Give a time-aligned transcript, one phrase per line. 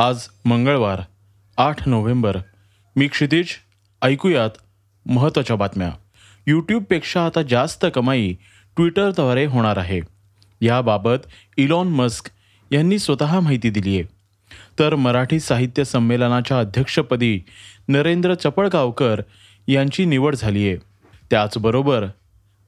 [0.00, 1.00] आज मंगळवार
[1.58, 2.36] आठ नोव्हेंबर.
[2.96, 3.46] मी क्षितिज
[4.02, 4.50] ऐकूयात
[5.06, 5.90] महत्त्वाच्या बातम्या.
[6.46, 8.32] यूट्यूबपेक्षा आता जास्त कमाई
[8.76, 10.00] ट्विटरद्वारे होणार आहे.
[10.60, 11.26] याबाबत
[11.56, 12.28] इलॉन मस्क
[12.70, 14.08] यांनी स्वतः माहिती दिली आहे
[14.78, 17.40] तर मराठी साहित्य संमेलनाच्या अध्यक्षपदी
[17.88, 19.20] नरेंद्र चपळगावकर
[19.68, 20.76] यांची निवड झाली आहे
[21.30, 22.06] त्याचबरोबर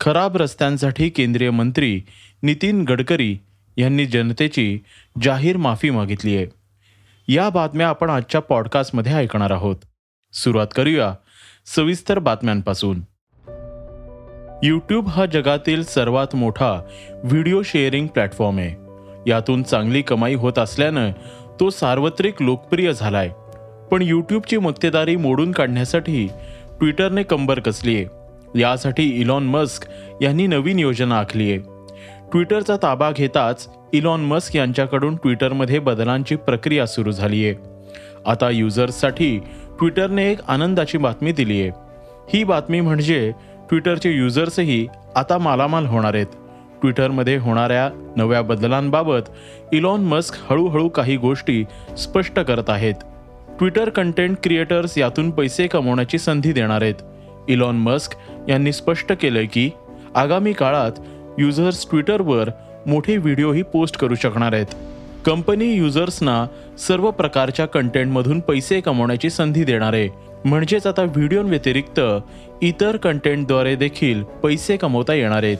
[0.00, 2.00] खराब रस्त्यांसाठी केंद्रीय मंत्री
[2.42, 3.36] नितीन गडकरी
[3.77, 4.78] यांनी जनतेची
[5.22, 6.61] जाहीर माफी मागितली आहे
[7.28, 9.77] या बातम्या आपण आजच्या पॉडकास्टमध्ये ऐकणार आहोत.
[10.33, 11.14] सुरुवात करूया
[11.77, 13.00] सविस्तर बातम्यांपासून.
[14.62, 16.82] यूट्यूब हा जगातील सर्वात मोठा
[17.24, 18.77] व्हिडिओ शेअरिंग प्लॅटफॉर्म आहे.
[19.30, 21.10] यातून चांगली कमाई होत असल्यानं
[21.60, 23.28] तो सार्वत्रिक लोकप्रिय झालाय.
[23.91, 26.28] पण यूट्यूबची मक्तेदारी मोडून काढण्यासाठी
[26.78, 28.06] ट्विटरने कंबर कसली आहे
[28.60, 29.86] यासाठी इलॉन मस्क
[30.22, 31.58] यांनी नवीन योजना आखली आहे
[32.30, 37.54] ट्विटरचा ताबा घेताच इलॉन मस्क यांच्याकडून ट्विटरमध्ये बदलांची प्रक्रिया सुरू झाली आहे
[38.26, 39.38] आता युजर्ससाठी
[39.78, 41.70] ट्विटरने एक आनंदाची बातमी दिली आहे
[42.28, 43.32] ही बातमी म्हणजे
[43.68, 46.26] ट्विटरचे युजर्सही आता मालामाल होणार आहेत.
[46.82, 49.28] ट्विटरमध्ये होणाऱ्या नव्या बदलांबाबत
[49.72, 51.64] इलॉन मस्क हळूहळू काही गोष्टी
[51.98, 52.94] स्पष्ट करत आहेत.
[53.58, 56.94] ट्विटर कंटेंट क्रिएटर्स यातून पैसे कमवण्याची संधी देणार आहेत.
[57.48, 58.16] इलॉन मस्क
[58.48, 59.70] यांनी स्पष्ट केलंय की
[60.14, 60.92] आगामी काळात
[61.38, 62.50] युजर्स ट्विटरवर
[62.86, 64.66] मोठे व्हिडिओही पोस्ट करू शकणार आहेत.
[65.25, 66.47] कंपनी युजर्सना
[66.78, 70.08] सर्व प्रकारच्या कंटेंटमधून पैसे कमवण्याची संधी देणार आहे.
[70.44, 72.00] म्हणजेच आता व्हिडिओव्यतिरिक्त
[72.62, 75.56] इतर कंटेंटद्वारे देखील पैसे कमवता येणार आहेत.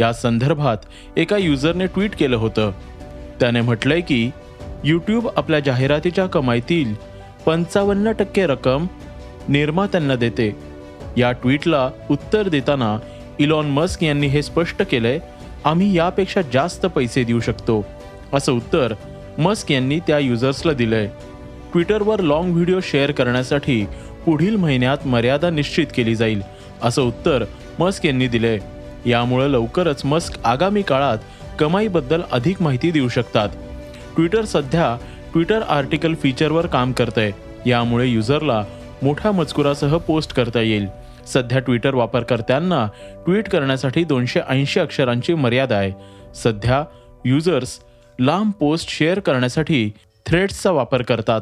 [0.00, 0.76] या संदर्भात
[1.16, 2.72] एका युजरने ट्विट केलं होतं.
[3.40, 4.30] त्याने म्हटलंय की
[4.84, 6.94] यूट्यूब आपल्या जाहिरातीच्या कमाईतील
[7.46, 8.86] पंचावन्न टक्के रक्कम
[9.48, 10.56] निर्मात्यांना देते.
[11.16, 12.98] या ट्विटला उत्तर देताना
[13.38, 15.18] इलॉन मस्क यांनी हे स्पष्ट केलंय
[15.64, 17.84] आम्ही यापेक्षा जास्त पैसे देऊ शकतो
[18.32, 18.94] असं उत्तर
[19.38, 21.06] मस्क यांनी त्या युजर्सला दिलंय.
[21.72, 23.84] ट्विटरवर लाँग व्हिडिओ शेअर करण्यासाठी
[24.26, 26.42] पुढील महिन्यात मर्यादा निश्चित केली जाईल
[26.82, 27.44] असं उत्तर
[27.78, 28.58] मस्क यांनी दिलंय.
[29.06, 31.18] यामुळे लवकरच मस्क आगामी काळात
[31.58, 33.48] कमाईबद्दल अधिक माहिती देऊ शकतात.
[34.16, 34.96] ट्विटर सध्या
[35.32, 37.30] ट्विटर आर्टिकल फीचरवर काम करतंय
[37.66, 38.64] यामुळे युजरला
[39.02, 40.86] मोठ्या मजकुरासह पोस्ट करता येईल.
[41.26, 42.88] सध्या ट्विटर वापरकर्त्यांना
[43.24, 45.92] ट्विट करण्यासाठी दोनशे ऐंशी अक्षरांची मर्यादा आहे.
[46.34, 46.84] सध्या
[47.24, 47.80] युजर्स
[48.20, 49.90] लांब पोस्ट शेअर करण्यासाठी
[50.26, 51.40] थ्रेड्सचा वापर करतात.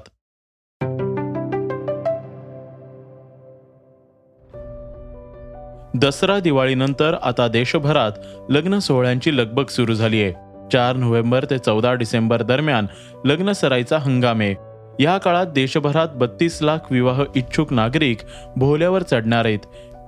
[6.00, 8.12] दसरा दिवाळीनंतर आता देशभरात
[8.48, 10.32] लग्न सोहळ्यांची लगबग सुरू झाली आहे
[10.72, 12.86] चार नोव्हेंबर ते चौदा डिसेंबर दरम्यान
[13.24, 14.71] लग्न सराईचा हंगाम आहे.
[15.00, 18.18] या काळात देशभरात बत्तीस लाख विवाह इच्छुक नागरिक
[18.56, 19.58] भोवल्यावर चढणार आहेत.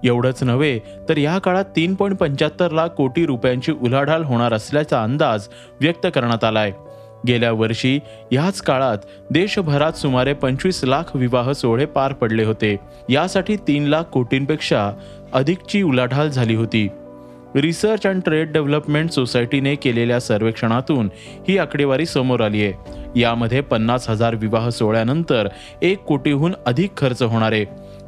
[0.05, 0.79] एवढंच नव्हे
[1.09, 5.49] तर या काळात तीन पॉईंट पंच्याहत्तर लाख कोटी रुपयांची उलाढाल होणार असल्याचा अंदाज
[5.81, 6.73] व्यक्त करण्यात आलाय.
[7.27, 8.01] गेल्या वर्षी
[8.33, 8.99] याच काळात
[9.31, 12.77] देशभरात सुमारे पंचवीस लाख विवाह सोहळे पार पडले होते.
[13.09, 14.91] यासाठी तीन लाख कोटींपेक्षा
[15.33, 16.89] अधिकची उलाढाल झाली होती.
[17.55, 21.11] रिसर्च अँड ट्रेड डेव्हलपमेंट सोसायटीने केलेल्या सर्वेक्षणातून
[21.49, 22.73] ही आकडेवारी समोर आली आहे.
[23.21, 25.49] यामध्ये पन्नास हजार विवाह सोहळ्यानंतर
[25.83, 27.65] एक कोटीहून अधिक खर्च होणार आहे.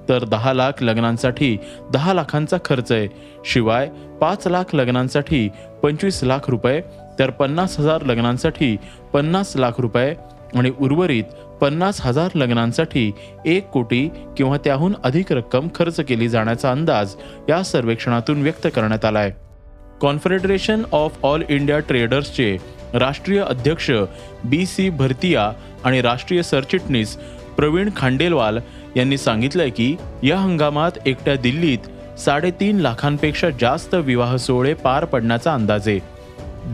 [0.09, 1.57] तर दहा लाख लग्नांसाठी
[1.93, 3.09] दहा लाखांचा खर्च आहे.
[3.45, 3.91] शिवाय
[4.21, 5.49] पाच लाख लग्नांसाठी
[5.83, 6.81] पंचवीस लाख रुपये
[7.19, 8.77] तर पन्नास हजार लग्नांसाठी
[9.13, 10.15] पन्नास लाख रुपये
[10.55, 11.25] आणि उर्वरित
[11.61, 13.13] पन्नास हजार लग्नांसाठी
[13.47, 17.15] एक कोटी किंवा त्याहून अधिक रक्कम खर्च केली जाण्याचा अंदाज
[17.49, 19.33] या सर्वेक्षणातून व्यक्त करण्यात आलाय.
[20.01, 22.57] कॉन्फेडरेशन ऑफ ऑल इंडिया ट्रेडर्सचे
[22.95, 23.91] राष्ट्रीय अध्यक्ष
[24.45, 25.53] बी सी भरतिया
[25.85, 27.17] आणि राष्ट्रीय सरचिटणीस
[27.57, 28.59] प्रवीण खांडेलवाल
[28.97, 35.89] यांनी सांगितलंय की या हंगामात एकट्या दिल्लीत साडेतीन लाखांपेक्षा जास्त विवाह सोहळे पार पडण्याचा अंदाज
[35.89, 35.99] आहे.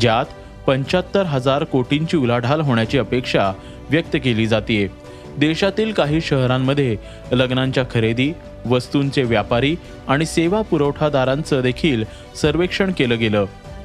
[0.01, 0.25] ज्यात
[0.67, 3.53] पंच्याहत्तर हजार कोटींची उलाढाल होण्याची अपेक्षा
[3.91, 4.87] व्यक्त केली जाते.
[5.39, 6.97] देशातील काही शहरांमध्ये
[7.33, 8.33] लग्नांच्या खरेदी
[8.67, 9.75] वस्तूंचे व्यापारी
[10.09, 12.05] आणि सेवा पुरवठादारांचं देखील
[12.41, 13.45] सर्वेक्षण केलं गेलं.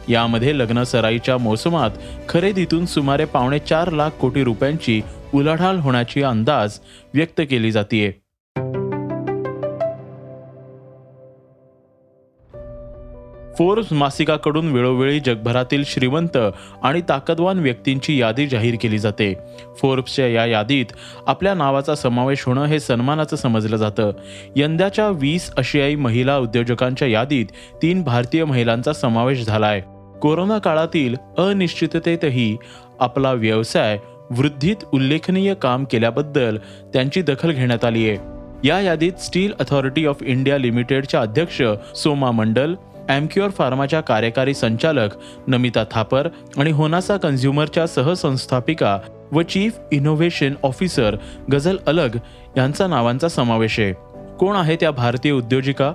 [0.10, 1.92] यामध्ये लग्न सराईच्या मोसमात
[2.30, 5.02] खरेदीतून सुमारे पावणे चार लाख कोटी रुपयांची
[5.34, 6.78] उलाढाल होण्याची अंदाज
[7.14, 8.27] व्यक्त केली जाते
[13.58, 16.38] फोर्ब्स मासिकाकडून वेळोवेळी जगभरातील श्रीमंत
[16.84, 19.34] आणि ताकदवान व्यक्तींची यादी जाहीर केली जाते.
[19.82, 20.86] फोर्ब्सच्या या यादीत
[21.28, 24.12] आपल्या नावाचा समावेश होणं हे सन्मानाचं समजलं जातं.
[24.56, 27.46] यंदाच्या वीस आशियाई महिला उद्योजकांच्या यादीत
[27.82, 29.82] तीन भारतीय महिलांचा समावेश झालाय.
[30.22, 32.58] कोरोना काळातील अनिश्चिततेतही
[33.00, 34.00] आपला व्यवसाय
[34.30, 36.58] वृद्धीत उल्लेखनीय काम केल्याबद्दल
[36.94, 38.18] त्यांची दखल घेण्यात आली आहे
[38.64, 41.62] या यादीत स्टील अथॉरिटी ऑफ इंडिया लिमिटेडच्या अध्यक्ष
[41.96, 42.74] सोमा मंडल
[43.10, 45.10] ॲमक्युअर फार्माच्या कार्यकारी संचालक
[45.48, 46.28] नमिता थापर
[46.58, 49.00] आणि होनासा कन्झ्युमरच्या सहसंस्थापिका
[49.32, 51.16] व चीफ इनोव्हेशन ऑफिसर
[51.52, 52.16] गझल अलग
[52.58, 53.94] यांचा नावांचा समावेश आहे.
[54.40, 55.94] कोण आहे त्या भारतीय उद्योजिका?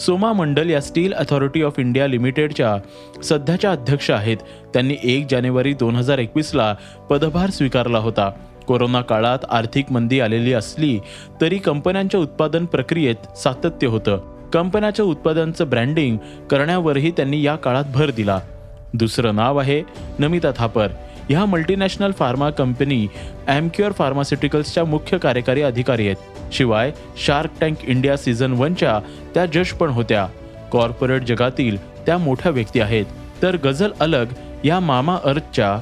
[0.00, 2.76] सोमा मंडल या स्टील अथॉरिटी ऑफ इंडिया लिमिटेडच्या
[3.22, 4.36] सध्याच्या अध्यक्ष आहेत.
[4.74, 6.74] त्यांनी एक जानेवारी दोन हजार एकवीसला
[7.10, 8.30] पदभार स्वीकारला होता.
[8.66, 11.00] कोरोना काळात आर्थिक मंदी आलेली असली
[11.40, 14.37] तरी कंपन्यांच्या उत्पादन प्रक्रियेत सातत्य होतं.
[14.52, 16.16] कंपन्याच्या उत्पादनाचं ब्रँडिंग
[16.50, 18.40] करण्यावरही त्यांनी या काळात भर दिला.
[18.94, 19.82] दुसरं नाव आहे
[20.18, 20.88] नमिता थापर.
[21.30, 23.06] ह्या मल्टीनॅशनल फार्मा कंपनी
[23.46, 26.52] ॲमक्युअर फार्मास्युटिकल्सच्या मुख्य कार्यकारी अधिकारी आहेत.
[26.52, 26.92] शिवाय
[27.26, 29.00] शार्क टँक इंडिया सीझन वनच्या
[29.34, 30.26] त्या जज पण होत्या.
[30.72, 33.04] कॉर्पोरेट जगातील त्या मोठ्या व्यक्ती आहेत.
[33.42, 34.26] तर गझल अलग
[34.64, 35.78] या मामा अर्थच्या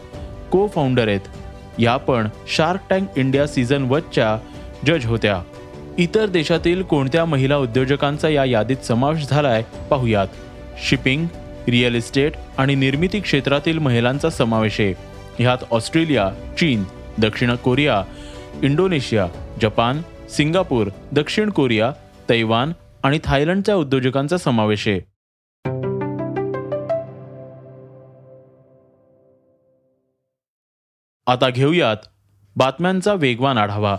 [0.50, 1.20] को फाउंडर आहेत.
[1.78, 4.38] या पण शार्क टँक इंडिया सीझन वनच्या
[4.86, 5.42] जज होत्या.
[5.98, 10.26] इतर देशातील कोणत्या महिला उद्योजकांचा या यादीत समावेश झालाय पाहुयात.
[10.84, 11.26] शिपिंग
[11.68, 14.94] रिअल इस्टेट आणि निर्मिती क्षेत्रातील महिलांचा समावेश आहे.
[15.38, 16.84] ह्यात ऑस्ट्रेलिया चीन
[17.18, 18.02] दक्षिण कोरिया
[18.62, 19.26] इंडोनेशिया
[19.62, 21.92] जपान सिंगापूर दक्षिण कोरिया
[22.28, 22.72] तैवान
[23.02, 25.00] आणि थायलंडच्या उद्योजकांचा समावेश आहे.
[31.26, 31.96] आता घेऊयात
[32.56, 33.96] बातम्यांचा वेगवान आढावा.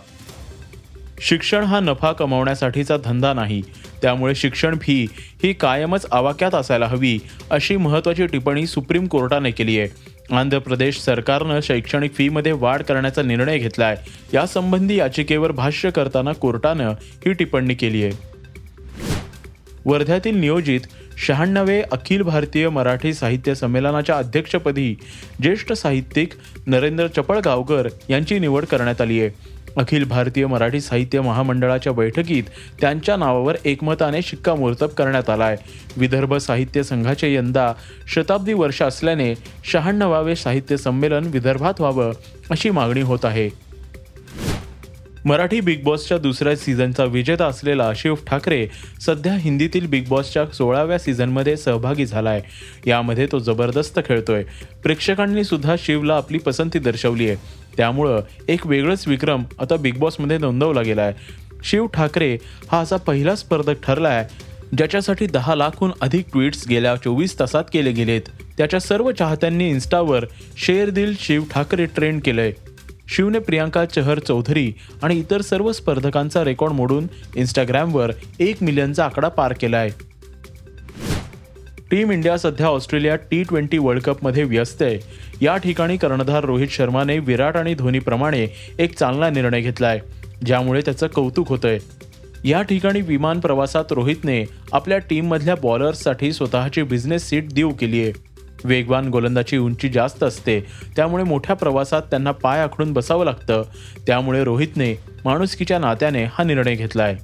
[1.22, 3.62] शिक्षण हा नफा कमावण्यासाठीचा धंदा नाही.
[4.02, 5.08] त्यामुळे शिक्षण फी
[5.44, 7.20] ही कायमच आवाक्यात असायला हवी
[7.50, 10.18] अशी महत्त्वाची टिप्पणी सुप्रीम कोर्टाने केली आहे.
[10.36, 13.96] आंध्र प्रदेश सरकारनं शैक्षणिक फीमध्ये वाढ करण्याचा निर्णय घेतलाय.
[14.34, 18.12] यासंबंधी याचिकेवर भाष्य करताना कोर्टानं ही टिप्पणी केली आहे.
[19.86, 20.82] वर्ध्यातील नियोजित
[21.18, 24.96] शहाण्णवे अखिल भारतीय मराठी साहित्य संमेलनाच्या अध्यक्षपदी
[25.42, 26.30] ज्येष्ठ साहित्यिक
[26.66, 29.57] नरेंद्र चपळगावकर यांची निवड करण्यात आली आहे.
[29.78, 32.44] अखिल भारतीय मराठी साहित्य महामंडळाच्या बैठकीत
[32.82, 35.58] त्यांच्या नावावर एकमताने शिक्कामोर्तब करण्यात आलाय.
[35.98, 37.74] विदर्भ साहित्य संघाचे यंदा
[38.08, 39.34] शताब्दी वर्ष असल्याने
[39.72, 42.12] शहाण्णवावे साहित्य संमेलन विदर्भात व्हावं
[42.50, 43.50] अशी मागणी होत आहे.
[45.26, 48.68] मराठी बिग बॉसच्या दुसऱ्या सीझनचा विजेता असलेला शिव ठाकरे
[49.02, 52.42] सध्या हिंदीतील बिग बॉसच्या सोळाव्या सीझनमध्ये सहभागी झालाय.
[52.86, 54.44] यामध्ये तो जबरदस्त खेळतोय.
[54.84, 60.82] प्रेक्षकांनी सुद्धा शिवला आपली पसंती दर्शवली आहे त्यामुळं एक वेगळंच विक्रम आता बिग बॉसमध्ये नोंदवला
[60.82, 61.14] गेला आहे.
[61.64, 62.38] शिव ठाकरे
[62.72, 64.46] हा असा पहिला स्पर्धक ठरला आहे
[64.78, 68.22] ज्याच्यासाठी दहा लाखहून अधिक ट्विट्स गेल्या चोवीस तासात केले गेलेत.
[68.58, 70.26] त्याच्या सर्व चाहत्यांनी इन्स्टावर
[70.66, 72.52] शेअर दिल शिव ठाकरे ट्रेंड केलंय.
[73.10, 74.72] शिवने प्रियांका चहर चौधरी
[75.02, 79.90] आणि इतर सर्व स्पर्धकांचा रेकॉर्ड मोडून इंस्टाग्रामवर एक मिलियनचा आकडा पार केला आहे
[81.92, 85.00] टीम इंडिया सध्या ऑस्ट्रेलिया टी ट्वेंटी वर्ल्ड कपमध्ये व्यस्त आहे.
[85.42, 88.48] या ठिकाणी कर्णधार रोहित शर्माने विराट आणि धोनीप्रमाणे
[88.80, 90.00] एक चांगला निर्णय घेतलाय
[90.46, 91.80] ज्यामुळे त्याचं कौतुक होतंय.
[92.46, 98.12] या ठिकाणी विमान प्रवासात रोहितने आपल्या टीममधल्या बॉलर्ससाठी स्वतःची बिझनेस सीट देऊ केली आहे.
[98.64, 100.60] वेगवान गोलंदाची उंची जास्त असते
[100.96, 103.64] त्यामुळे मोठ्या प्रवासात त्यांना पाय आखडून बसावं लागतं.
[104.08, 104.94] त्यामुळे रोहितने
[105.26, 107.16] माणुसकीच्या नात्याने हा निर्णय घेतला आहे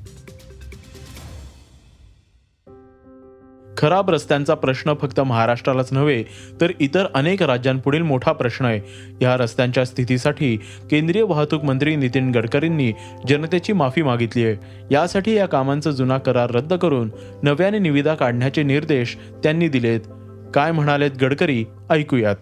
[3.77, 6.23] खराब रस्त्यांचा प्रश्न फक्त महाराष्ट्रालाच नव्हे
[6.61, 8.79] तर इतर अनेक राज्यांपुढील मोठा प्रश्न आहे.
[9.21, 10.57] या रस्त्यांच्या स्थितीसाठी
[10.91, 12.93] केंद्रीय वाहतूक मंत्री नितीन गडकरींनी
[13.27, 14.55] जनतेची माफी मागितली आहे.
[14.91, 17.11] यासाठी या कामांचा जुना करार रद्द करून
[17.43, 19.99] नव्याने निविदा काढण्याचे निर्देश त्यांनी दिलेत.
[20.53, 21.65] काय म्हणालेत गडकरी?
[21.89, 22.35] ऐकूयात.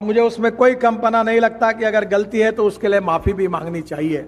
[0.00, 3.46] मुझे उसमें कोई कंपना नहीं लगता कि अगर गलती है तो उसके लिए माफ़ी भी
[3.46, 4.22] मांगनी चाहिए।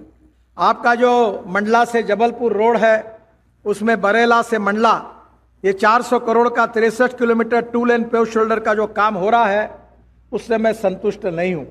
[0.57, 2.97] आपका जो मंडला से जबलपुर रोड है
[3.65, 4.99] उसमें बरेला से मंडला
[5.63, 9.45] ये 400 करोड़ का तिरसठ kilometre two lane pave shoulder का जो काम हो रहा
[9.45, 9.69] है,
[10.31, 11.65] उससे मैं संतुष्ट नहीं हूँ।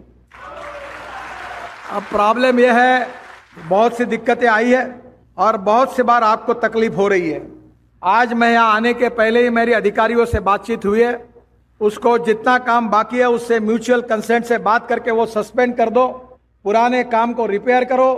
[1.92, 3.08] अब प्रॉब्लम यह है,
[3.68, 4.84] बहुत सी दिक्कतें आई है
[5.38, 7.40] और बहुत सी बार आपको तकलीफ़ हो रही है।
[8.02, 11.14] आज मैं यहाँ आने के पहले ही मेरी अधिकारियों से बातचीत हुई है।
[11.80, 16.06] उसको जितना काम बाकी है, उससे म्यूचुअल कंसेंट से बात करके वो सस्पेंड कर दो,
[16.64, 18.10] पुराने काम को रिपेयर करो,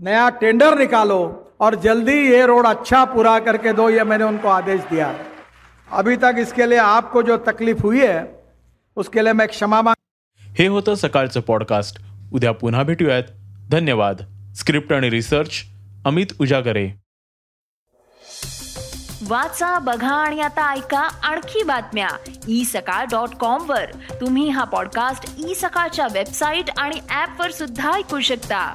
[0.00, 1.18] नया टेंडर निकालो
[1.60, 5.12] और जल्दी ये रोड अच्छा पूरा करके दो ये मैंने उनको आदेश दिया।
[5.90, 8.18] अभी तक इसके लिए आपको जो तकलीफ हुई है
[8.96, 9.94] उसके लिए मैं क्षमा मांग
[10.58, 12.00] हे होतं सकाळचं पॉडकास्ट.
[12.32, 13.22] उद्या पुन्हा भेटूयात.
[13.70, 14.22] धन्यवाद.
[14.56, 15.64] स्क्रिप्ट आणि रिसर्च
[16.04, 16.86] अमित उजागरे.
[19.28, 22.08] वाचा बघा आणि आता ऐका आणखी बातम्या.
[22.48, 23.84] ई सकाळ डॉट कॉम वर.
[24.20, 28.74] तुम्ही हा पॉडकास्ट ई सकाळच्या वेबसाईट आणि ऍप वर सुद्धा ऐकू शकता.